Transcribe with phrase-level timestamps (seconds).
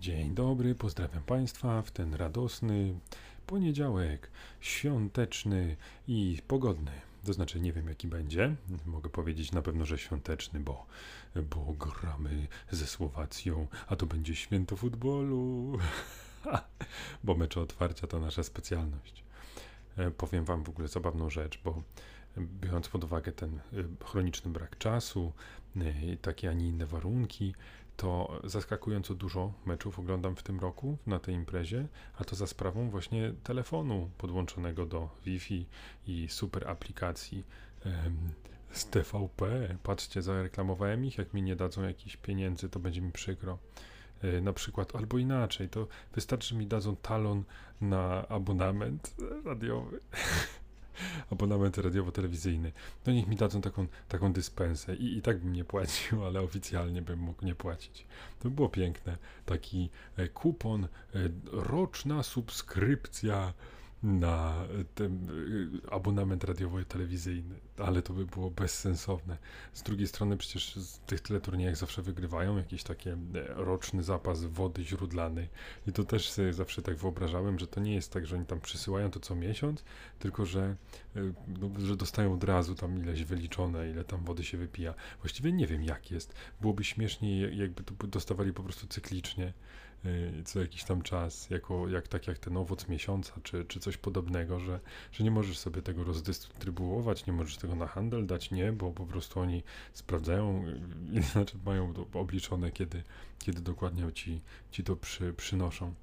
[0.00, 2.94] Dzień dobry, pozdrawiam Państwa w ten radosny
[3.46, 4.30] poniedziałek,
[4.60, 5.76] świąteczny
[6.08, 6.90] i pogodny.
[7.24, 8.56] To znaczy, nie wiem jaki będzie.
[8.86, 10.86] Mogę powiedzieć na pewno, że świąteczny, bo,
[11.50, 15.78] bo gramy ze Słowacją, a to będzie święto futbolu.
[17.24, 19.24] bo mecze otwarcia to nasza specjalność.
[19.96, 21.82] E, powiem Wam w ogóle zabawną rzecz, bo
[22.38, 23.60] biorąc pod uwagę ten e,
[24.04, 25.32] chroniczny brak czasu,
[25.76, 27.54] e, takie, a nie inne warunki,
[28.00, 31.88] to zaskakująco dużo meczów oglądam w tym roku na tej imprezie,
[32.18, 35.66] a to za sprawą właśnie telefonu podłączonego do Wi-Fi
[36.06, 37.44] i super aplikacji
[38.70, 39.76] z TVP.
[39.82, 43.58] Patrzcie, zareklamowałem ich, jak mi nie dadzą jakichś pieniędzy, to będzie mi przykro.
[44.22, 47.44] E, na przykład, albo inaczej, to wystarczy, mi dadzą talon
[47.80, 50.00] na abonament radiowy.
[51.30, 52.72] abonament radiowo-telewizyjny.
[53.06, 57.02] No niech mi dadzą taką, taką dyspensę I, i tak bym nie płacił, ale oficjalnie
[57.02, 58.06] bym mógł nie płacić.
[58.38, 59.18] To by było piękne.
[59.46, 60.88] Taki e, kupon, e,
[61.52, 63.52] roczna subskrypcja
[64.02, 64.54] na
[64.94, 69.38] ten y, abonament radiowo-telewizyjny, ale to by było bezsensowne.
[69.72, 73.16] Z drugiej strony przecież z tych tyle turniejach zawsze wygrywają jakiś taki e,
[73.48, 75.48] roczny zapas wody źródlanej
[75.86, 78.60] i to też sobie zawsze tak wyobrażałem, że to nie jest tak, że oni tam
[78.60, 79.84] przysyłają to co miesiąc,
[80.18, 80.76] tylko że,
[81.16, 81.20] e,
[81.60, 84.94] no, że dostają od razu tam ileś wyliczone, ile tam wody się wypija.
[85.20, 86.34] Właściwie nie wiem jak jest.
[86.60, 89.52] Byłoby śmieszniej jakby to dostawali po prostu cyklicznie
[90.44, 94.60] co jakiś tam czas, jako, jak, tak jak ten owoc miesiąca, czy, czy coś podobnego,
[94.60, 94.80] że,
[95.12, 99.06] że nie możesz sobie tego rozdystrybuować, nie możesz tego na handel dać, nie, bo po
[99.06, 100.64] prostu oni sprawdzają,
[101.16, 103.02] y, znaczy mają obliczone, kiedy,
[103.38, 105.94] kiedy dokładnie ci, ci to przy, przynoszą.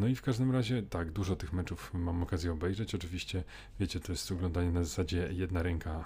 [0.00, 2.94] No i w każdym razie, tak, dużo tych meczów mam okazję obejrzeć.
[2.94, 3.44] Oczywiście,
[3.80, 6.04] wiecie, to jest oglądanie na zasadzie jedna ręka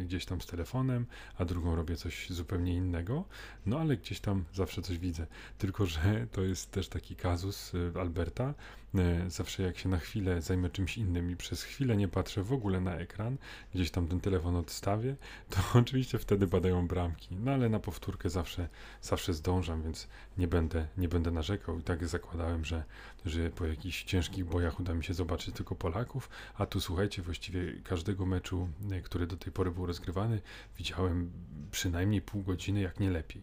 [0.00, 1.06] y, gdzieś tam z telefonem,
[1.38, 3.24] a drugą robię coś zupełnie innego,
[3.66, 5.26] no ale gdzieś tam zawsze coś widzę.
[5.58, 8.54] Tylko, że to jest też taki kazus y, Alberta.
[8.94, 12.52] Y, zawsze jak się na chwilę zajmę czymś innym i przez chwilę nie patrzę w
[12.52, 13.36] ogóle na ekran,
[13.74, 15.16] gdzieś tam ten telefon odstawię,
[15.50, 17.36] to oczywiście wtedy badają bramki.
[17.36, 18.68] No ale na powtórkę zawsze,
[19.02, 21.78] zawsze zdążam, więc nie będę, nie będę narzekał.
[21.78, 22.84] I tak zakładałem, że,
[23.24, 27.72] że po jakichś ciężkich bojach uda mi się zobaczyć tylko Polaków, a tu słuchajcie, właściwie
[27.84, 30.40] każdego meczu, y, który do tej pory był rozgrywany,
[30.78, 31.30] widziałem
[31.70, 33.42] przynajmniej pół godziny, jak nie lepiej.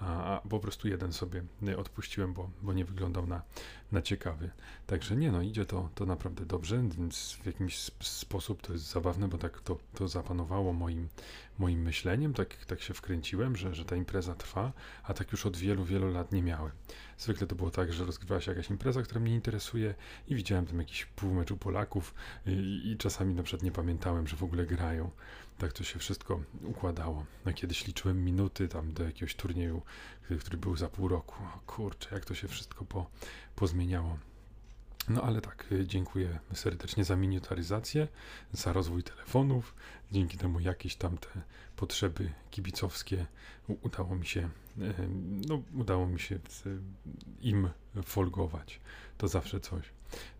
[0.00, 1.42] A, a po prostu jeden sobie
[1.76, 3.42] odpuściłem, bo, bo nie wyglądał na,
[3.92, 4.50] na ciekawy.
[4.86, 9.28] Także nie no, idzie to, to naprawdę dobrze, więc w jakimś sposób to jest zabawne,
[9.28, 11.08] bo tak to, to zapanowało moim,
[11.60, 14.72] moim myśleniem, tak, tak się wkręciłem, że, że ta impreza trwa,
[15.02, 16.72] a tak już od wielu, wielu lat nie miałem.
[17.18, 19.94] Zwykle to było tak, że rozgrywała się jakaś impreza, która mnie interesuje
[20.28, 22.14] i widziałem tam jakiś półmeczu Polaków
[22.46, 25.10] i, i czasami na przykład nie pamiętałem, że w ogóle grają.
[25.58, 27.26] Tak to się wszystko układało.
[27.44, 29.82] A kiedyś liczyłem minuty tam do jakiegoś turnieju,
[30.40, 31.34] który był za pół roku.
[31.56, 33.10] O kurczę, jak to się wszystko po,
[33.56, 34.18] pozmieniało.
[35.08, 38.08] No ale tak, dziękuję serdecznie za miniaturyzację,
[38.52, 39.74] za rozwój telefonów.
[40.12, 41.28] Dzięki temu jakieś tam te
[41.76, 43.26] potrzeby kibicowskie
[43.82, 44.48] udało mi się,
[45.48, 46.38] no, udało mi się
[47.40, 47.68] im
[48.02, 48.80] folgować.
[49.18, 49.84] To zawsze coś.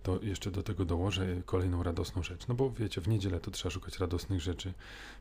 [0.02, 2.48] To jeszcze do tego dołożę kolejną radosną rzecz.
[2.48, 4.72] No bo wiecie, w niedzielę to trzeba szukać radosnych rzeczy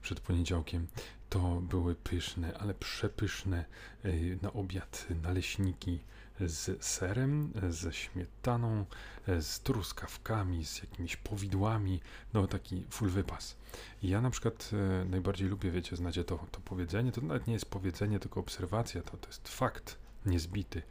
[0.02, 0.88] przed poniedziałkiem.
[1.30, 3.66] To były pyszne, ale przepyszne
[4.42, 6.00] na obiad naleśniki
[6.46, 8.86] z serem, ze śmietaną,
[9.28, 12.02] z truskawkami, z jakimiś powidłami,
[12.34, 13.56] no taki full wypas.
[14.04, 17.66] Ja na przykład e, najbardziej lubię, wiecie, znacie to, to powiedzenie, to nawet nie jest
[17.66, 20.82] powiedzenie, tylko obserwacja, to, to jest fakt niezbity.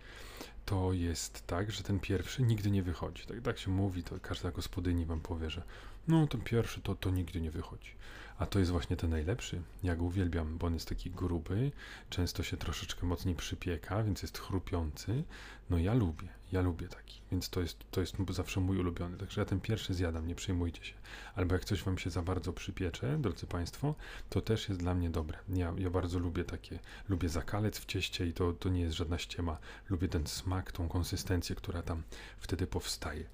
[0.64, 3.26] To jest tak, że ten pierwszy nigdy nie wychodzi.
[3.26, 5.62] Tak, tak się mówi, to każda gospodyni wam powie, że
[6.08, 7.90] no ten pierwszy to, to nigdy nie wychodzi.
[8.38, 9.62] A to jest właśnie ten najlepszy.
[9.82, 11.72] Ja go uwielbiam, bo on jest taki gruby,
[12.10, 15.24] często się troszeczkę mocniej przypieka, więc jest chrupiący.
[15.70, 19.16] No ja lubię, ja lubię taki, więc to jest, to jest zawsze mój ulubiony.
[19.16, 20.94] Także ja ten pierwszy zjadam, nie przejmujcie się.
[21.34, 23.94] Albo jak coś wam się za bardzo przypiecze, drodzy Państwo,
[24.30, 25.38] to też jest dla mnie dobre.
[25.48, 26.78] Ja, ja bardzo lubię takie,
[27.08, 29.58] lubię zakalec w cieście i to, to nie jest żadna ściema.
[29.90, 32.02] Lubię ten smak, tą konsystencję, która tam
[32.38, 33.24] wtedy powstaje.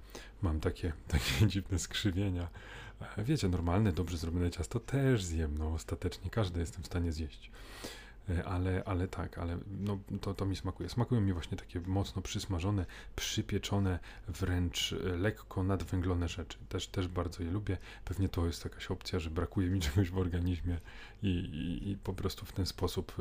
[0.43, 2.49] Mam takie, takie dziwne skrzywienia.
[3.19, 7.51] Wiecie, normalne, dobrze zrobione ciasto też zjem, no ostatecznie każdy jestem w stanie zjeść.
[8.31, 10.89] E, ale, ale tak, ale no, to, to mi smakuje.
[10.89, 12.87] Smakują mi właśnie takie mocno przysmażone,
[13.17, 13.99] przypieczone,
[14.29, 16.59] wręcz e, lekko nadwęglone rzeczy.
[16.69, 17.79] Też, też bardzo je lubię.
[18.05, 20.79] Pewnie to jest jakaś opcja, że brakuje mi czegoś w organizmie
[21.23, 23.17] i, i, i po prostu w ten sposób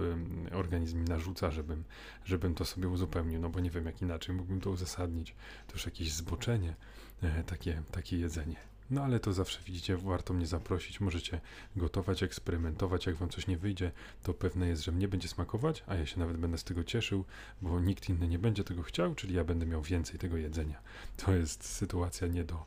[0.52, 1.84] organizm mi narzuca, żebym,
[2.26, 5.36] żebym to sobie uzupełnił, no bo nie wiem jak inaczej mógłbym to uzasadnić.
[5.68, 6.76] To już jakieś zboczenie,
[7.24, 8.73] e, takie, takie jedzenie.
[8.92, 11.00] No ale to zawsze widzicie, warto mnie zaprosić.
[11.00, 11.42] Możecie
[11.76, 13.06] gotować, eksperymentować.
[13.06, 13.92] Jak wam coś nie wyjdzie,
[14.24, 17.26] to pewne jest, że mnie będzie smakować, a ja się nawet będę z tego cieszył,
[17.62, 20.82] bo nikt inny nie będzie tego chciał, czyli ja będę miał więcej tego jedzenia.
[21.18, 22.66] To jest sytuacja nie do,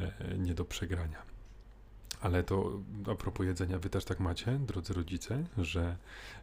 [0.00, 1.37] e, nie do przegrania.
[2.20, 2.80] Ale to
[3.12, 5.96] a propos jedzenia, wy też tak macie, drodzy rodzice, że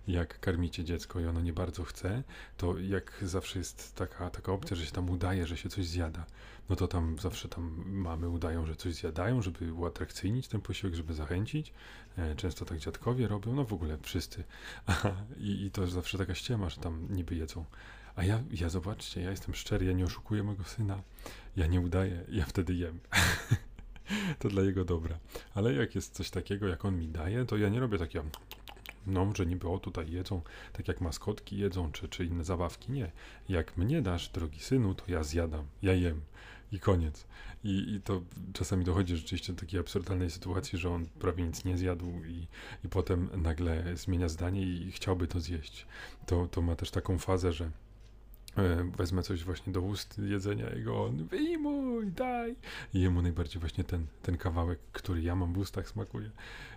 [0.07, 2.23] jak karmicie dziecko i ono nie bardzo chce,
[2.57, 6.25] to jak zawsze jest taka, taka opcja, że się tam udaje, że się coś zjada,
[6.69, 11.13] no to tam zawsze tam mamy udają, że coś zjadają, żeby uatrakcyjnić ten posiłek, żeby
[11.13, 11.73] zachęcić.
[12.17, 14.43] E, często tak dziadkowie robią, no w ogóle wszyscy.
[15.37, 17.65] I, I to jest zawsze taka ściema, że tam niby jedzą.
[18.15, 21.01] A ja, ja zobaczcie, ja jestem szczery, ja nie oszukuję mojego syna,
[21.55, 22.99] ja nie udaję, ja wtedy jem.
[24.39, 25.19] to dla jego dobra.
[25.53, 28.25] Ale jak jest coś takiego, jak on mi daje, to ja nie robię takiego,
[29.07, 30.41] no, że niby o tutaj jedzą,
[30.73, 32.91] tak jak maskotki jedzą, czy, czy inne zabawki.
[32.91, 33.11] Nie.
[33.49, 36.21] Jak mnie dasz, drogi synu, to ja zjadam, ja jem.
[36.71, 37.27] I koniec.
[37.63, 38.21] I, I to
[38.53, 42.47] czasami dochodzi rzeczywiście do takiej absurdalnej sytuacji, że on prawie nic nie zjadł i,
[42.85, 45.85] i potem nagle zmienia zdanie i chciałby to zjeść.
[46.25, 47.71] To, to ma też taką fazę, że
[48.97, 52.55] wezmę coś właśnie do ust jedzenia jego, on wyjmuj, daj.
[52.93, 56.31] I jemu najbardziej właśnie ten, ten kawałek, który ja mam w ustach smakuje.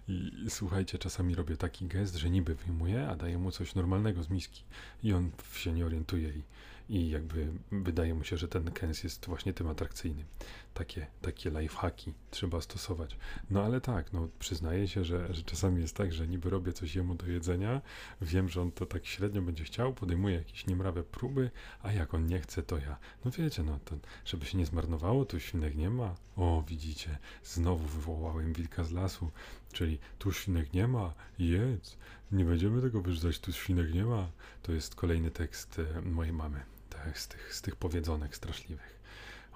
[0.08, 4.22] I, I, słuchajcie, czasami robię taki gest, że niby wyjmuję, a daję mu coś normalnego
[4.22, 4.62] z miski.
[5.02, 6.42] I on się nie orientuje i,
[6.88, 10.26] i jakby wydaje mu się, że ten kęs jest właśnie tym atrakcyjnym.
[10.74, 13.16] Takie, takie lifehacki trzeba stosować.
[13.50, 16.94] No ale tak, no przyznaję się, że, że czasami jest tak, że niby robię coś
[16.94, 17.80] jemu do jedzenia,
[18.20, 21.50] wiem, że on to tak średnio będzie chciał, podejmuję jakieś niemrawe próby,
[21.82, 22.98] a jak on nie chce, to ja.
[23.24, 26.14] No wiecie, no to żeby się nie zmarnowało, tu świnek nie ma.
[26.36, 29.30] O, widzicie, znowu wywołałem wilka z lasu,
[29.72, 31.96] czyli tu świnek nie ma, jedz.
[32.32, 34.30] Nie będziemy tego wyrzucać, tu świnek nie ma.
[34.62, 36.77] To jest kolejny tekst e, mojej mamy
[37.14, 38.98] z, tych, z tych powiedzonek straszliwych.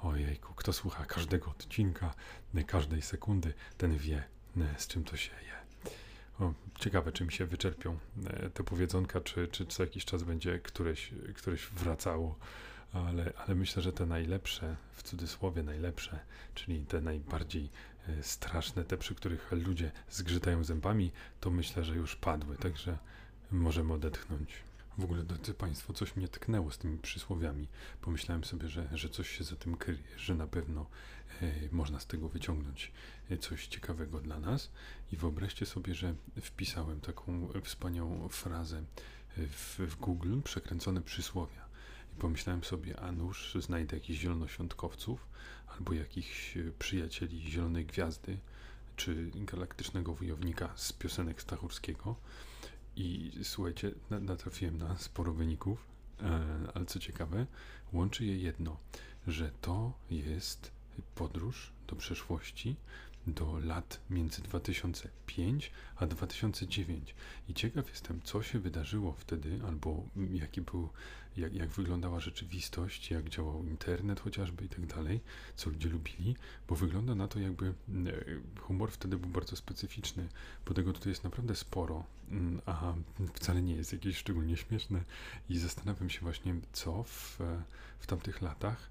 [0.02, 2.14] Ojejku, kto słucha każdego odcinka,
[2.66, 4.22] każdej sekundy, ten wie,
[4.76, 5.52] z czym to się je.
[6.46, 7.98] O, ciekawe, czy mi się wyczerpią
[8.54, 12.38] te powiedzonka, czy, czy co jakiś czas będzie któreś, któreś wracało,
[12.92, 16.18] ale, ale myślę, że te najlepsze, w cudzysłowie najlepsze,
[16.54, 17.68] czyli te najbardziej
[18.08, 22.98] e, straszne, te przy których ludzie zgrzytają zębami, to myślę, że już padły, także
[23.50, 24.48] możemy odetchnąć.
[24.98, 27.68] W ogóle, drodzy Państwo, coś mnie tknęło z tymi przysłowiami.
[28.00, 30.86] Pomyślałem sobie, że, że coś się za tym kryje, że na pewno
[31.42, 32.92] e, można z tego wyciągnąć
[33.30, 34.70] e, coś ciekawego dla nas.
[35.12, 38.84] I wyobraźcie sobie, że wpisałem taką wspaniałą frazę
[39.36, 41.68] w, w Google, przekręcone przysłowia.
[42.16, 45.26] I pomyślałem sobie, a nuż znajdę jakichś zielonoświątkowców
[45.66, 48.38] albo jakichś e, przyjacieli Zielonej Gwiazdy,
[48.96, 52.16] czy galaktycznego wojownika z piosenek Stachurskiego
[52.96, 55.86] i słuchajcie, natrafiłem na sporo wyników,
[56.20, 56.40] e,
[56.74, 57.46] ale co ciekawe,
[57.92, 58.76] łączy je jedno,
[59.26, 60.70] że to jest
[61.14, 62.76] podróż do przeszłości,
[63.26, 67.14] do lat między 2005 a 2009.
[67.48, 70.88] I ciekaw jestem, co się wydarzyło wtedy, albo jaki był,
[71.36, 75.20] jak, jak wyglądała rzeczywistość, jak działał internet chociażby i tak dalej,
[75.56, 76.36] co ludzie lubili,
[76.68, 77.72] bo wygląda na to, jakby e,
[78.60, 80.28] humor wtedy był bardzo specyficzny,
[80.66, 82.94] bo tego tutaj jest naprawdę sporo, mm, a
[83.34, 85.04] wcale nie jest jakieś szczególnie śmieszne
[85.48, 87.38] i zastanawiam się właśnie, co w,
[87.98, 88.90] w tamtych latach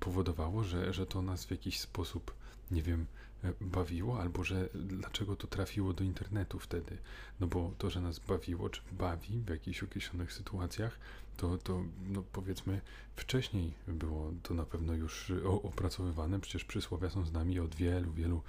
[0.00, 2.34] powodowało, że, że to nas w jakiś sposób,
[2.70, 3.27] nie wiem, E,
[3.60, 6.98] bawiło, albo że dlaczego to trafiło do internetu wtedy.
[7.40, 10.98] No bo to, że nas bawiło, czy bawi w jakichś określonych sytuacjach,
[11.36, 12.80] to, to no powiedzmy
[13.16, 15.32] wcześniej było to na pewno już
[15.62, 16.40] opracowywane.
[16.40, 18.42] Przecież przysłowia są z nami od wielu, wielu,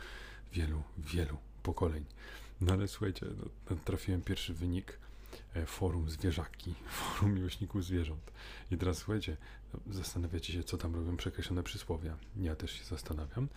[0.54, 2.06] wielu, wielu pokoleń.
[2.62, 3.26] No ale słuchajcie,
[3.70, 5.00] no, trafiłem pierwszy wynik
[5.54, 8.32] e, forum zwierzaki, forum miłośników zwierząt.
[8.72, 9.38] I teraz słuchajcie,
[9.74, 12.18] no, zastanawiacie się, co tam robią przekreślone przysłowia.
[12.38, 13.48] Ja też się zastanawiam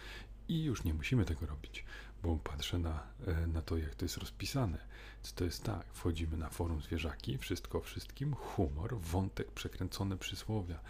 [0.53, 1.85] i już nie musimy tego robić,
[2.23, 4.79] bo patrzę na, e, na to, jak to jest rozpisane.
[5.23, 5.87] Co to jest tak?
[5.93, 10.81] Wchodzimy na forum zwierzaki, wszystko wszystkim, humor, wątek, przekręcone przysłowia.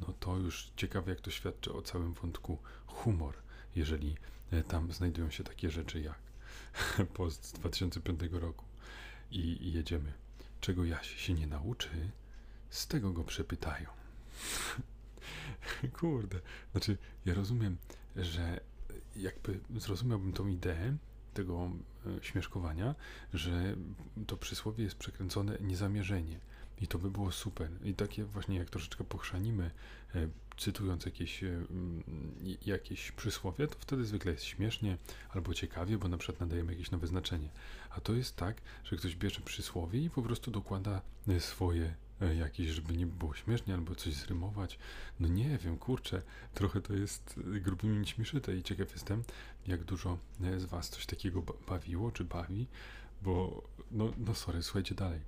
[0.00, 3.34] No to już ciekawe, jak to świadczy o całym wątku humor,
[3.76, 4.16] jeżeli
[4.50, 6.20] e, tam znajdują się takie rzeczy jak
[7.14, 8.64] post z 2005 roku.
[9.30, 10.12] I, i jedziemy.
[10.60, 12.10] Czego Jaś się nie nauczy,
[12.70, 13.86] z tego go przepytają.
[16.00, 16.40] Kurde,
[16.72, 17.76] znaczy ja rozumiem,
[18.16, 18.60] że
[19.16, 20.96] jakby zrozumiałbym tą ideę
[21.34, 21.70] tego
[22.06, 22.94] e, śmieszkowania,
[23.34, 23.76] że
[24.26, 26.40] to przysłowie jest przekręcone niezamierzenie.
[26.80, 27.70] I to by było super.
[27.84, 29.70] I takie właśnie jak troszeczkę pochrzanimy,
[30.14, 31.64] e, cytując jakieś, e,
[32.66, 34.98] jakieś przysłowie, to wtedy zwykle jest śmiesznie
[35.30, 37.48] albo ciekawie, bo na przykład nadajemy jakieś nowe znaczenie.
[37.90, 41.02] A to jest tak, że ktoś bierze przysłowie i po prostu dokłada
[41.38, 41.94] swoje
[42.26, 44.78] jakiś, żeby nie było śmiesznie, albo coś zrymować.
[45.20, 46.22] No nie wiem, kurczę,
[46.54, 49.24] trochę to jest e, grubymi nićmi szyte i ciekaw jestem,
[49.66, 52.66] jak dużo e, z Was coś takiego bawiło, czy bawi,
[53.22, 55.20] bo, no, no sorry, słuchajcie dalej.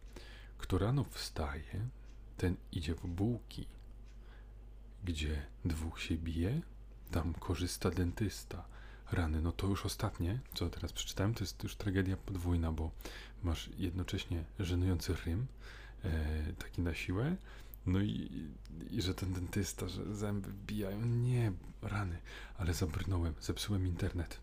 [0.58, 1.88] Kto rano wstaje,
[2.36, 3.66] ten idzie w bułki.
[5.04, 6.60] Gdzie dwóch się bije,
[7.10, 8.64] tam korzysta dentysta.
[9.12, 12.90] Rany, no to już ostatnie, co teraz przeczytałem, to jest już tragedia podwójna, bo
[13.42, 15.81] masz jednocześnie żenujący rym, e,
[16.58, 17.36] taki na siłę,
[17.86, 18.46] no i,
[18.90, 21.06] i, że ten dentysta, że zęby wbijają.
[21.06, 22.18] Nie, rany,
[22.58, 24.40] ale zabrnąłem, zepsułem internet.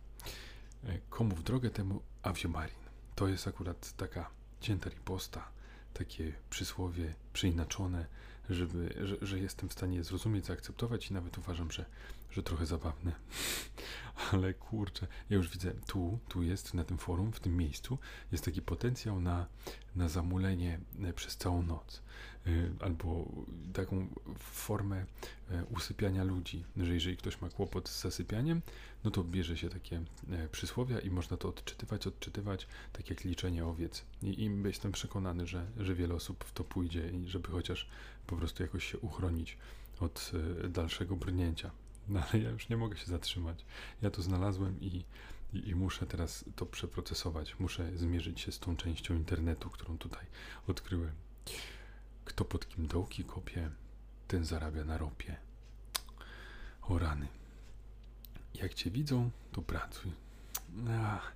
[0.84, 2.80] E, komu w drogę temu Aviomarin.
[3.16, 4.30] To jest akurat taka
[4.62, 5.50] cięta riposta,
[5.94, 8.06] takie przysłowie przeinaczone,
[8.50, 11.86] żeby, że, że jestem w stanie zrozumieć, zaakceptować i nawet uważam, że,
[12.32, 13.12] że trochę zabawne.
[14.32, 17.98] Ale kurczę, ja już widzę, tu, tu jest na tym forum, w tym miejscu,
[18.32, 19.46] jest taki potencjał na,
[19.96, 22.02] na zamulenie e, przez całą noc.
[22.48, 23.26] Y, albo
[23.74, 24.08] taką
[24.40, 25.06] formę
[25.52, 28.62] e, usypiania ludzi, że jeżeli ktoś ma kłopot z zasypianiem,
[29.04, 33.66] no to bierze się takie e, przysłowia i można to odczytywać, odczytywać, tak jak liczenie
[33.66, 34.06] owiec.
[34.24, 37.90] I, i jestem przekonany, że, że wiele osób w to pójdzie, żeby chociaż
[38.28, 39.58] po prostu jakoś się uchronić
[40.00, 40.32] od
[40.64, 41.72] e, dalszego brnięcia.
[42.10, 43.66] No ale ja już nie mogę się zatrzymać.
[44.02, 45.06] Ja to znalazłem i,
[45.54, 47.60] i, i, muszę teraz to przeprocesować.
[47.60, 50.26] Muszę zmierzyć się z tą częścią internetu, którą tutaj
[50.68, 51.12] odkryłem.
[52.26, 53.70] Kto pod kim dołki kopie,
[54.28, 55.36] ten zarabia na ropie.
[56.82, 57.28] O rany.
[58.54, 60.12] Jak cię widzą, to pracuj.
[60.90, 61.34] Ach,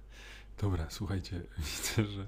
[0.57, 2.27] dobra, słuchajcie, widzę, że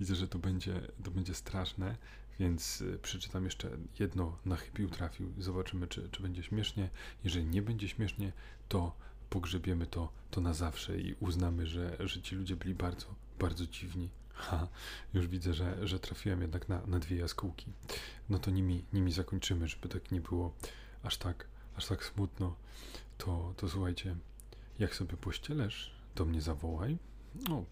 [0.00, 1.96] widzę, że to będzie, to będzie straszne,
[2.40, 5.32] więc y, przeczytam jeszcze jedno na chybił trafił.
[5.38, 6.90] Zobaczymy, czy, czy będzie śmiesznie.
[7.24, 8.32] Jeżeli nie będzie śmiesznie,
[8.68, 8.96] to
[9.30, 13.06] pogrzebiemy to, to na zawsze i uznamy, że, że ci ludzie byli bardzo,
[13.38, 14.10] bardzo dziwni.
[14.34, 14.68] Ha,
[15.14, 17.72] już widzę, że, że trafiłem jednak na, na dwie jaskółki.
[18.28, 20.54] No to nimi, nimi zakończymy, żeby tak nie było
[21.02, 22.56] aż tak, aż tak smutno.
[23.18, 24.16] To, to słuchajcie,
[24.78, 26.98] jak sobie pościelesz, to mnie zawołaj.
[27.48, 27.64] No,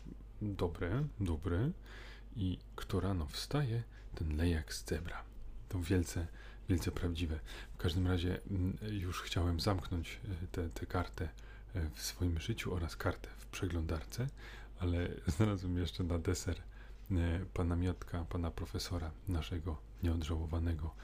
[0.42, 1.70] dobre, dobre.
[2.36, 3.82] I kto rano wstaje,
[4.14, 5.22] ten lejak z zebra.
[5.68, 6.26] To wielce,
[6.68, 7.40] wielce prawdziwe.
[7.74, 10.20] W każdym razie mm, już chciałem zamknąć
[10.74, 11.28] tę kartę
[11.74, 14.26] e, w swoim życiu oraz kartę w przeglądarce,
[14.78, 16.56] ale znalazłem jeszcze na deser
[17.10, 20.94] e, pana Miotka, pana profesora naszego nieodżałowanego.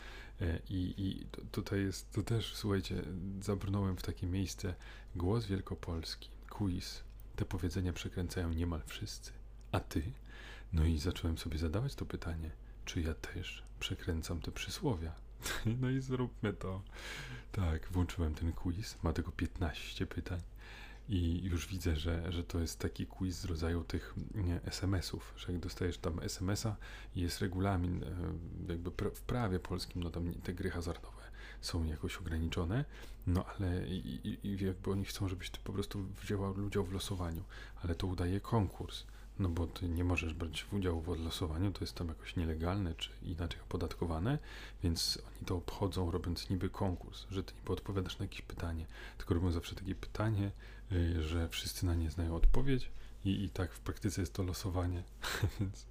[0.41, 3.03] E, I, i tutaj jest, to też, słuchajcie,
[3.41, 4.75] zabrnąłem w takie miejsce,
[5.17, 7.05] głos wielkopolski, quiz,
[7.37, 9.33] te powiedzenia przekręcają niemal wszyscy.
[9.73, 10.03] A ty?
[10.73, 12.51] No i zacząłem sobie zadawać to pytanie,
[12.91, 15.13] czy ja też przekręcam te przysłowia?
[15.81, 16.83] No i zróbmy to.
[17.53, 20.41] Tak, włączyłem ten quiz, ma tego 15 pytań
[21.09, 24.15] i już widzę, że, że to jest taki quiz z rodzaju tych
[24.65, 26.77] SMS-ów, że jak dostajesz tam SMS-a
[27.17, 28.07] i jest regulamin, e,
[28.69, 31.23] jakby w prawie polskim, no tam te gry hazardowe
[31.61, 32.85] są jakoś ograniczone,
[33.27, 36.93] no ale i, i, i jakby oni chcą, żebyś ty po prostu wzięła udział w
[36.93, 37.45] losowaniu,
[37.83, 39.05] ale to udaje konkurs
[39.41, 43.11] no bo ty nie możesz brać udziału w odlosowaniu, to jest tam jakoś nielegalne czy
[43.23, 44.39] inaczej opodatkowane,
[44.83, 48.87] więc oni to obchodzą, robiąc niby konkurs, że ty niby odpowiadasz na jakieś pytanie,
[49.19, 50.51] tylko robią zawsze takie pytanie,
[50.93, 52.91] y, że wszyscy na nie znają odpowiedź
[53.25, 55.03] i, i tak w praktyce jest to losowanie,
[55.61, 55.87] więc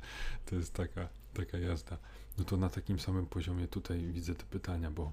[0.46, 1.98] to jest taka, taka jazda.
[2.38, 5.12] No to na takim samym poziomie tutaj widzę te pytania, bo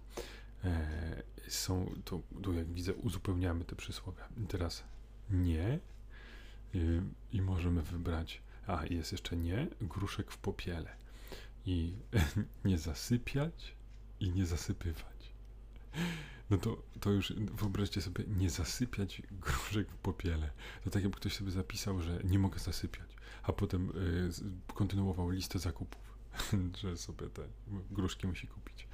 [0.65, 4.29] e, są, tu jak widzę, uzupełniamy te przysłowia.
[4.45, 4.83] I teraz
[5.31, 5.81] nie,
[6.77, 7.01] i,
[7.37, 10.97] i możemy wybrać, a jest jeszcze nie, gruszek w popiele.
[11.67, 11.95] I
[12.65, 13.75] nie zasypiać
[14.21, 15.33] i nie zasypywać.
[16.51, 20.51] No to, to już wyobraźcie sobie, nie zasypiać gruszek w popiele.
[20.85, 25.59] To tak jakby ktoś sobie zapisał, że nie mogę zasypiać, a potem y, kontynuował listę
[25.59, 26.03] zakupów,
[26.81, 27.43] że sobie te
[27.91, 28.89] gruszki musi kupić.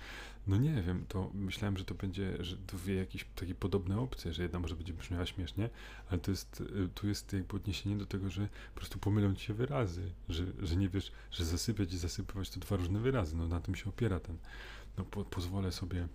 [0.47, 4.43] No nie wiem, to myślałem, że to będzie, że dwie jakieś takie podobne opcje, że
[4.43, 5.71] jedna może będzie brzmiała śmiesznie,
[6.11, 9.47] ale to jest, y, tu jest jakby odniesienie do tego, że po prostu pomylą ci
[9.47, 13.49] się wyrazy, że, że nie wiesz, że zasypiać i zasypywać to dwa różne wyrazy, no
[13.49, 14.37] na tym się opiera ten,
[14.99, 16.09] no po, pozwolę sobie,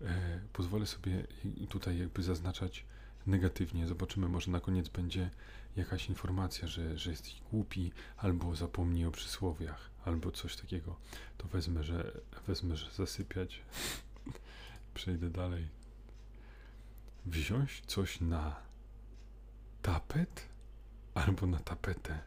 [0.00, 1.26] e, pozwolę sobie
[1.68, 2.84] tutaj jakby zaznaczać
[3.26, 5.30] negatywnie, zobaczymy, może na koniec będzie
[5.76, 10.96] jakaś informacja, że, że jesteś głupi, albo zapomnij o przysłowiach, albo coś takiego,
[11.38, 13.62] to wezmę, że wezmę, że zasypiać.
[14.94, 15.68] Przejdę dalej.
[17.26, 18.56] Wziąć coś na
[19.82, 20.48] tapet
[21.14, 22.18] albo na tapetę.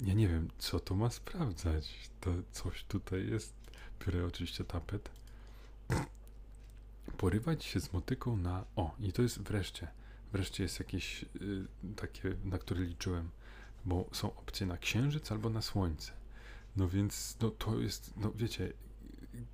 [0.00, 2.10] Ja nie wiem, co to ma sprawdzać.
[2.20, 3.54] To coś tutaj jest.
[4.00, 5.10] Biorę oczywiście tapet.
[7.16, 8.64] Porywać się z motyką na.
[8.76, 9.88] O, i to jest wreszcie
[10.32, 13.30] Wreszcie jest jakieś y, takie, na które liczyłem,
[13.84, 16.12] bo są opcje na księżyc albo na słońce.
[16.76, 18.72] No więc no, to jest, no wiecie,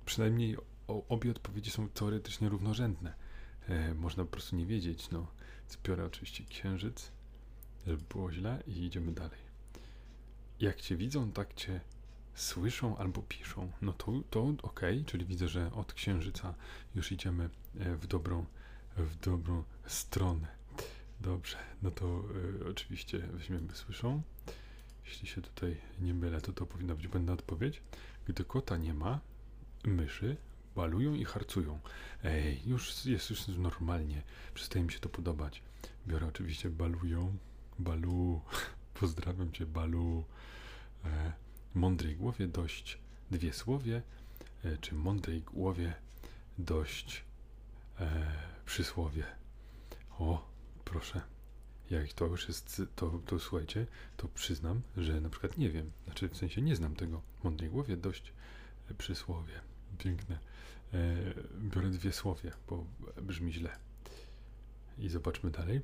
[0.05, 0.57] przynajmniej
[0.87, 3.13] o, obie odpowiedzi są teoretycznie równorzędne.
[3.67, 5.09] E, można po prostu nie wiedzieć.
[5.11, 5.27] No,
[5.69, 7.11] zbiorę oczywiście księżyc,
[7.87, 9.39] żeby było źle i idziemy dalej.
[10.59, 11.81] Jak cię widzą, tak cię
[12.35, 13.71] słyszą albo piszą.
[13.81, 16.53] No to, to ok, czyli widzę, że od księżyca
[16.95, 17.49] już idziemy
[17.79, 18.45] e, w dobrą,
[18.97, 20.47] w dobrą stronę.
[21.21, 22.23] Dobrze, no to
[22.61, 24.21] y, oczywiście weźmiemy słyszą.
[25.05, 27.81] Jeśli się tutaj nie mylę, to to powinna być błędna odpowiedź.
[28.27, 29.19] Gdy kota nie ma,
[29.83, 30.37] myszy
[30.75, 31.79] balują i harcują.
[32.23, 34.21] Ej, już jest już normalnie.
[34.53, 35.63] Przestaje mi się to podobać.
[36.07, 37.37] Biorę oczywiście balują.
[37.79, 38.41] Balu.
[38.99, 40.23] Pozdrawiam cię, balu.
[41.05, 41.33] E,
[41.73, 42.97] mądrej głowie dość
[43.31, 44.01] dwie słowie,
[44.63, 45.93] e, czy mądrej głowie
[46.57, 47.23] dość
[47.99, 48.31] e,
[48.65, 49.23] przysłowie.
[50.19, 50.49] O,
[50.85, 51.21] proszę.
[51.89, 53.87] Jak to już jest, to, to słuchajcie,
[54.17, 55.91] to przyznam, że na przykład nie wiem.
[56.05, 57.21] Znaczy, w sensie nie znam tego.
[57.43, 58.33] Mądrej głowie dość
[58.97, 59.53] przysłowie.
[59.97, 60.39] Piękne.
[60.93, 61.15] E,
[61.61, 62.85] biorę dwie słowie, bo
[63.21, 63.77] brzmi źle.
[64.97, 65.81] I zobaczmy dalej.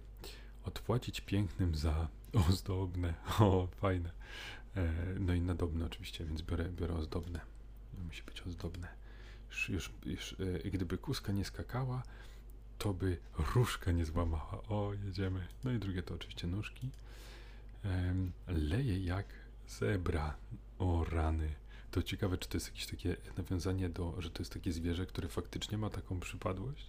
[0.63, 2.07] Odpłacić pięknym za
[2.49, 3.13] ozdobne.
[3.39, 4.11] O, fajne.
[4.75, 7.39] E, no i nadobne oczywiście, więc biorę, biorę ozdobne.
[8.05, 8.87] Musi być ozdobne.
[9.49, 10.35] Już, już, już
[10.65, 12.03] e, gdyby kuska nie skakała,
[12.77, 13.17] to by
[13.55, 14.63] różka nie złamała.
[14.67, 15.47] O, jedziemy.
[15.63, 16.89] No i drugie to oczywiście nóżki.
[18.47, 19.25] Leje jak
[19.67, 20.35] zebra.
[20.79, 21.55] O, rany.
[21.91, 25.27] To ciekawe, czy to jest jakieś takie nawiązanie do, że to jest takie zwierzę, które
[25.27, 26.85] faktycznie ma taką przypadłość?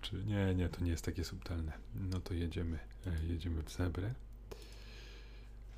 [0.00, 1.72] Czy nie, nie, to nie jest takie subtelne.
[1.94, 4.14] No to jedziemy, e, jedziemy w zebrę.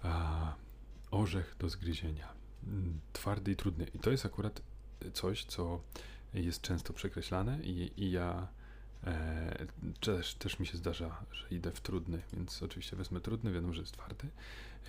[0.02, 0.54] A,
[1.10, 2.28] orzech do zgryzienia.
[2.66, 3.86] Mm, twardy i trudny.
[3.94, 4.62] I to jest akurat
[5.12, 5.80] coś, co
[6.34, 8.48] jest często przekreślane i, i ja
[9.06, 9.66] E,
[10.00, 13.80] też, też mi się zdarza, że idę w trudny, więc oczywiście wezmę trudny, wiadomo, że
[13.80, 14.28] jest twardy,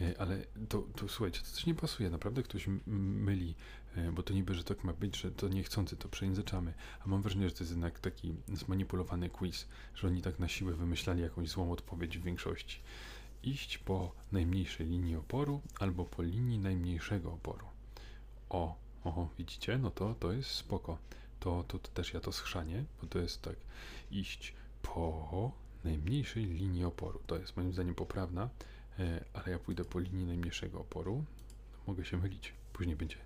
[0.02, 3.56] e, ale to, to słuchajcie, to coś nie pasuje, naprawdę ktoś myli,
[3.96, 6.74] e, bo to niby, że tak ma być, że to niechcący to przejęzyczamy,
[7.06, 10.74] a mam wrażenie, że to jest jednak taki zmanipulowany quiz, że oni tak na siłę
[10.74, 12.80] wymyślali jakąś złą odpowiedź w większości.
[13.44, 17.66] Iść po najmniejszej linii oporu albo po linii najmniejszego oporu.
[18.50, 19.78] O, o, widzicie?
[19.78, 20.98] No to, to jest spoko
[21.40, 23.56] to, to, to też ja to schrzanie, bo to jest tak
[24.12, 25.52] iść po
[25.84, 27.22] najmniejszej linii oporu.
[27.28, 28.50] To jest moim zdaniem poprawna,
[29.00, 31.26] e, ale ja pójdę po linii najmniejszego oporu.
[31.88, 32.54] Mogę się mylić.
[32.74, 33.18] Później będzie,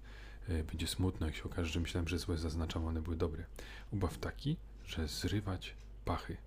[0.48, 3.46] e, będzie smutno, jak się okaże, że myślałem, że złe zaznaczam, one były dobre.
[3.92, 5.74] Ubaw taki, że zrywać
[6.06, 6.38] pachy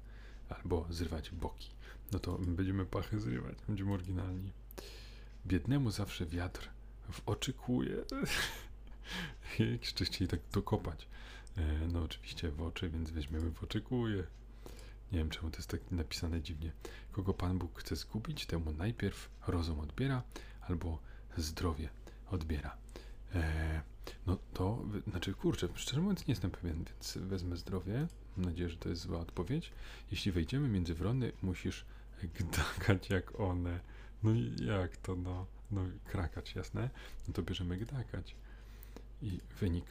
[0.48, 1.70] albo zrywać boki.
[2.12, 4.52] No to będziemy pachy zrywać, będziemy oryginalni.
[5.46, 6.68] Biednemu zawsze wiatr
[7.10, 7.96] w oczy kłuje.
[9.82, 11.08] Jeszcze chcieli tak dokopać.
[11.56, 14.24] E, no oczywiście w oczy, więc weźmiemy w oczekuje.
[15.12, 16.72] Nie wiem czemu to jest tak napisane dziwnie.
[17.12, 20.22] Kogo Pan Bóg chce zgubić, temu najpierw rozum odbiera
[20.60, 20.98] albo
[21.36, 21.88] zdrowie
[22.30, 22.76] odbiera.
[23.34, 23.82] E,
[24.26, 28.06] no to, znaczy kurczę, szczerze mówiąc nie jestem pewien, więc wezmę zdrowie.
[28.36, 29.72] Mam nadzieję, że to jest zła odpowiedź.
[30.10, 31.84] Jeśli wejdziemy między wrony, musisz
[32.38, 33.80] gdakać jak one.
[34.22, 34.30] No
[34.64, 36.90] jak to, no, no krakać, jasne?
[37.28, 38.36] No to bierzemy gdakać.
[39.22, 39.86] I wynik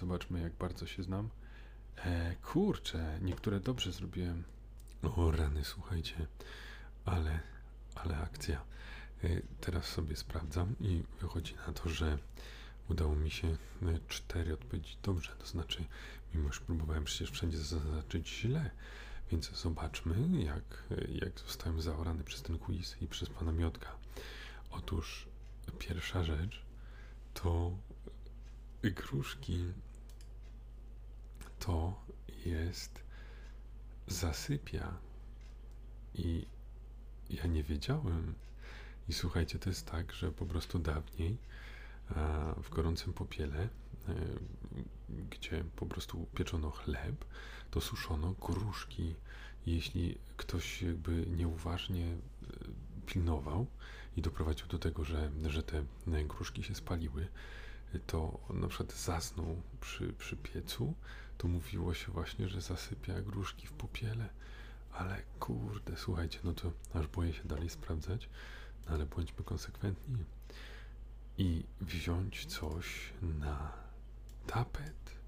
[0.00, 1.28] Zobaczmy, jak bardzo się znam.
[1.96, 4.44] E, kurczę, niektóre dobrze zrobiłem.
[5.16, 6.26] O rany, słuchajcie,
[7.04, 7.40] ale,
[7.94, 8.64] ale akcja.
[9.24, 9.28] E,
[9.60, 12.18] teraz sobie sprawdzam i wychodzi na to, że
[12.90, 13.56] udało mi się e,
[14.08, 15.30] cztery odpowiedzieć dobrze.
[15.38, 15.84] To znaczy,
[16.34, 18.70] mimo że próbowałem przecież wszędzie zaznaczyć źle,
[19.30, 23.96] więc zobaczmy, jak, jak zostałem zaorany przez ten quiz i przez pana Miotka.
[24.70, 25.26] Otóż
[25.78, 26.62] pierwsza rzecz
[27.34, 27.76] to
[28.82, 29.72] gruszki
[31.58, 32.04] to
[32.46, 33.02] jest
[34.06, 34.98] zasypia.
[36.14, 36.46] I
[37.30, 38.34] ja nie wiedziałem.
[39.08, 41.36] I słuchajcie, to jest tak, że po prostu dawniej
[42.62, 43.68] w gorącym popiele, e,
[45.30, 47.24] gdzie po prostu pieczono chleb,
[47.70, 49.14] to suszono gruszki.
[49.66, 52.16] Jeśli ktoś jakby nieuważnie e,
[53.06, 53.66] pilnował
[54.16, 55.84] i doprowadził do tego, że, że te
[56.28, 57.28] gruszki się spaliły,
[58.06, 60.94] to na przykład zasnął przy, przy piecu,
[61.38, 64.28] to mówiło się właśnie, że zasypia gruszki w popiele.
[64.92, 68.28] Ale kurde, słuchajcie, no to aż boję się dalej sprawdzać,
[68.86, 70.24] no ale bądźmy konsekwentni
[71.40, 73.72] i wziąć coś na
[74.46, 75.20] tapet.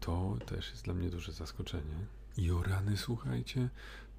[0.00, 2.06] To też jest dla mnie duże zaskoczenie.
[2.36, 3.68] I o rany, słuchajcie,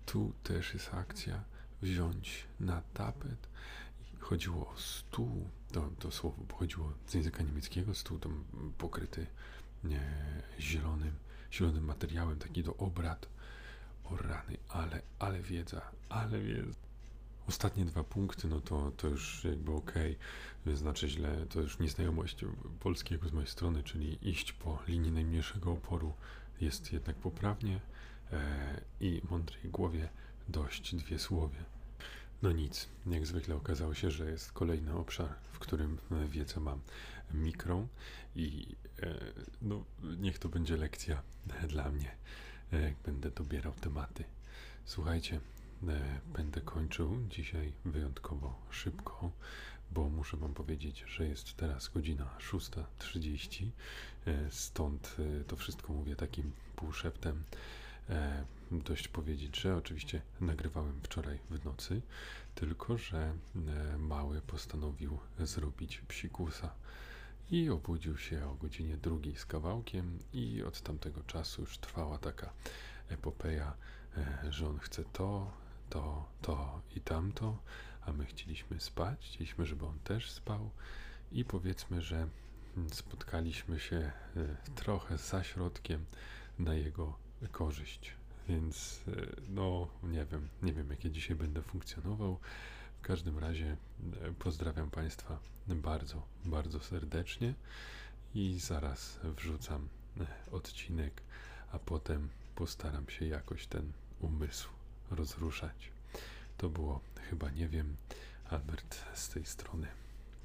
[0.06, 1.44] tu też jest akcja
[1.82, 3.50] wziąć na tapet.
[4.20, 8.44] Chodziło o stół, to, to słowo pochodziło z języka niemieckiego, stół tam
[8.78, 9.28] pokryty
[9.84, 10.02] nie,
[10.60, 11.16] zielonym,
[11.52, 13.28] zielonym materiałem, taki do obrad.
[14.04, 16.81] O rany, ale, ale wiedza, ale wiedza.
[17.48, 20.18] Ostatnie dwa punkty, no to, to już jakby okej,
[20.62, 20.76] okay.
[20.76, 22.46] znaczy źle, to już nieznajomość
[22.80, 26.14] polskiego z mojej strony, czyli iść po linii najmniejszego oporu
[26.62, 27.80] jest jednak poprawnie
[28.32, 30.10] e, i mądrej głowie
[30.50, 31.64] dość dwie słowie.
[32.42, 36.80] No nic, jak zwykle okazało się, że jest kolejny obszar, w którym wiedzę mam
[37.34, 37.88] mikrą
[38.36, 39.16] i e,
[39.62, 39.84] no,
[40.20, 41.22] niech to będzie lekcja
[41.68, 42.12] dla mnie,
[42.74, 44.24] e, jak będę dobierał tematy.
[44.86, 45.40] Słuchajcie,
[46.34, 49.32] będę kończył dzisiaj wyjątkowo szybko,
[49.92, 53.70] bo muszę Wam powiedzieć, że jest teraz godzina 6.30,
[54.50, 55.16] stąd
[55.48, 57.44] to wszystko mówię takim półszeptem.
[58.72, 62.02] Dość powiedzieć, że oczywiście nagrywałem wczoraj w nocy,
[62.56, 63.34] tylko że
[64.00, 66.74] mały postanowił zrobić psikusa
[67.52, 72.54] i obudził się o godzinie drugiej z kawałkiem i od tamtego czasu już trwała taka
[73.10, 73.74] epopeja,
[74.18, 75.52] e, że on chce to,
[75.92, 77.58] to, to i tamto,
[78.02, 80.72] a my chcieliśmy spać, chcieliśmy, żeby on też spał
[81.32, 82.28] i powiedzmy, że
[82.92, 84.12] spotkaliśmy się e,
[84.76, 86.06] trochę za środkiem
[86.60, 87.18] na jego
[87.52, 88.14] korzyść.
[88.50, 89.12] Więc e,
[89.50, 92.40] no nie wiem, nie wiem jakie dzisiaj będę funkcjonował.
[92.98, 93.78] W każdym razie
[94.40, 97.54] pozdrawiam Państwa bardzo, bardzo serdecznie
[98.36, 99.88] i zaraz wrzucam
[100.20, 101.22] e, odcinek,
[101.72, 104.81] a potem postaram się jakoś ten umysł
[105.12, 105.92] rozruszać.
[106.58, 107.96] To było chyba nie wiem,
[108.50, 109.88] Albert z tej strony.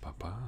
[0.00, 0.38] Papa.